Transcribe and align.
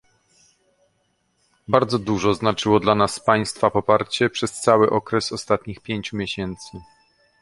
Bardzo 1.67 1.99
dużo 1.99 2.33
znaczyło 2.33 2.79
dla 2.79 2.95
nas 2.95 3.19
Państwa 3.19 3.69
poparcie 3.69 4.29
przez 4.29 4.59
cały 4.61 4.89
okres 4.89 5.31
ostatnich 5.31 5.79
pięciu 5.79 6.17
miesięcy 6.17 6.67